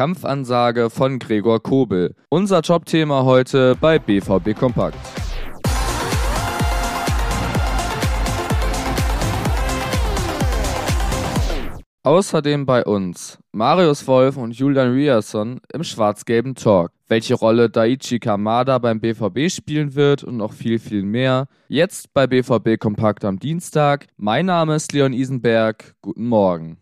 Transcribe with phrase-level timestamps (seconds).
[0.00, 2.14] Kampfansage von Gregor Kobel.
[2.30, 4.96] Unser Jobthema heute bei BVB Kompakt.
[12.02, 16.92] Außerdem bei uns Marius Wolf und Julian Riasson im schwarz-gelben Talk.
[17.10, 21.48] Welche Rolle Daichi Kamada beim BVB spielen wird und noch viel, viel mehr.
[21.66, 24.06] Jetzt bei BVB Kompakt am Dienstag.
[24.16, 25.96] Mein Name ist Leon Isenberg.
[26.02, 26.78] Guten Morgen.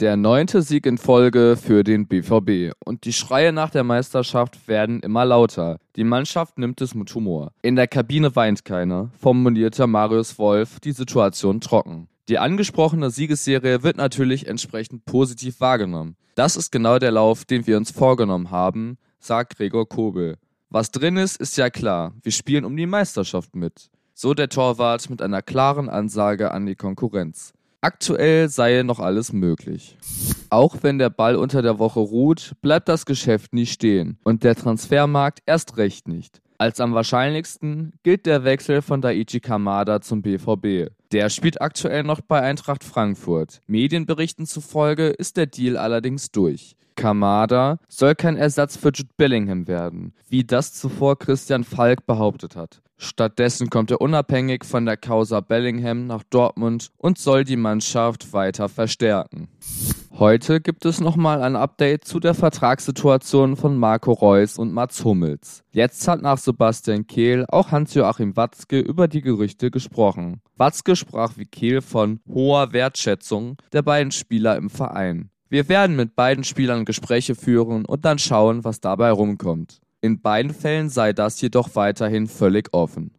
[0.00, 2.72] Der neunte Sieg in Folge für den BVB.
[2.86, 5.76] Und die Schreie nach der Meisterschaft werden immer lauter.
[5.96, 7.52] Die Mannschaft nimmt es mit Humor.
[7.60, 12.08] In der Kabine weint keiner, formulierte Marius Wolf die Situation trocken.
[12.30, 16.16] Die angesprochene Siegesserie wird natürlich entsprechend positiv wahrgenommen.
[16.34, 18.96] Das ist genau der Lauf, den wir uns vorgenommen haben,
[19.26, 20.36] sagt Gregor Kobel.
[20.70, 22.14] Was drin ist, ist ja klar.
[22.22, 23.90] Wir spielen um die Meisterschaft mit.
[24.14, 27.52] So der Torwart mit einer klaren Ansage an die Konkurrenz.
[27.80, 29.96] Aktuell sei noch alles möglich.
[30.50, 34.56] Auch wenn der Ball unter der Woche ruht, bleibt das Geschäft nie stehen und der
[34.56, 36.40] Transfermarkt erst recht nicht.
[36.58, 40.90] Als am wahrscheinlichsten gilt der Wechsel von Daichi Kamada zum BVB.
[41.12, 43.62] Der spielt aktuell noch bei Eintracht Frankfurt.
[43.66, 46.76] Medienberichten zufolge ist der Deal allerdings durch.
[46.96, 52.82] Kamada soll kein Ersatz für Jude Bellingham werden, wie das zuvor Christian Falk behauptet hat.
[52.98, 58.70] Stattdessen kommt er unabhängig von der Causa Bellingham nach Dortmund und soll die Mannschaft weiter
[58.70, 59.48] verstärken.
[60.18, 65.62] Heute gibt es nochmal ein Update zu der Vertragssituation von Marco Reus und Mats Hummels.
[65.72, 70.40] Jetzt hat nach Sebastian Kehl auch Hans-Joachim Watzke über die Gerüchte gesprochen.
[70.56, 75.28] Watzke sprach wie Kehl von hoher Wertschätzung der beiden Spieler im Verein.
[75.50, 79.82] Wir werden mit beiden Spielern Gespräche führen und dann schauen, was dabei rumkommt.
[80.06, 83.10] In beiden Fällen sei das jedoch weiterhin völlig offen.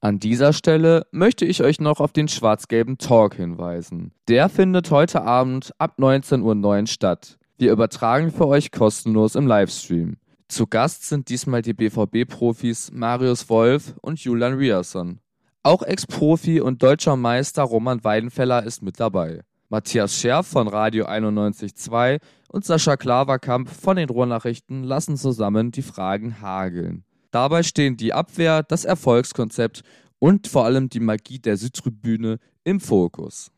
[0.00, 4.12] An dieser Stelle möchte ich euch noch auf den schwarz-gelben Talk hinweisen.
[4.28, 7.38] Der findet heute Abend ab 19.09 Uhr statt.
[7.56, 10.18] Wir übertragen für euch kostenlos im Livestream.
[10.46, 15.18] Zu Gast sind diesmal die BVB-Profis Marius Wolf und Julian Riasson.
[15.64, 19.40] Auch Ex-Profi und deutscher Meister Roman Weidenfeller ist mit dabei.
[19.70, 26.40] Matthias Scherf von Radio 91.2 und Sascha Klaverkamp von den Ruhrnachrichten lassen zusammen die Fragen
[26.40, 27.04] hageln.
[27.30, 29.82] Dabei stehen die Abwehr, das Erfolgskonzept
[30.18, 33.50] und vor allem die Magie der Südtribüne im Fokus.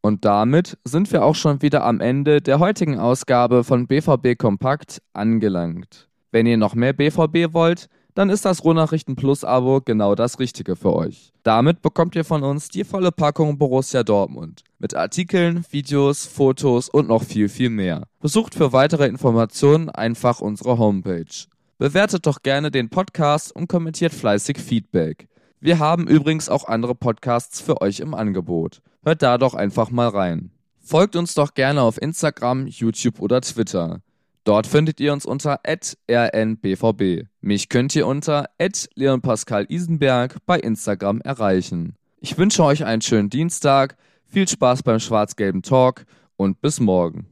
[0.00, 5.02] Und damit sind wir auch schon wieder am Ende der heutigen Ausgabe von BVB Kompakt
[5.14, 6.08] angelangt.
[6.30, 10.76] Wenn ihr noch mehr BVB wollt, dann ist das Rohnachrichten Plus Abo genau das Richtige
[10.76, 11.32] für euch.
[11.42, 14.62] Damit bekommt ihr von uns die volle Packung Borussia Dortmund.
[14.78, 18.04] Mit Artikeln, Videos, Fotos und noch viel, viel mehr.
[18.20, 21.46] Besucht für weitere Informationen einfach unsere Homepage.
[21.78, 25.28] Bewertet doch gerne den Podcast und kommentiert fleißig Feedback.
[25.60, 28.80] Wir haben übrigens auch andere Podcasts für euch im Angebot.
[29.02, 30.50] Hört da doch einfach mal rein.
[30.78, 34.00] Folgt uns doch gerne auf Instagram, YouTube oder Twitter.
[34.44, 37.26] Dort findet ihr uns unter rnbvb.
[37.40, 38.46] Mich könnt ihr unter
[38.94, 41.96] leonpascal Isenberg bei Instagram erreichen.
[42.20, 43.96] Ich wünsche euch einen schönen Dienstag,
[44.26, 46.04] viel Spaß beim schwarz-gelben Talk
[46.36, 47.28] und bis morgen.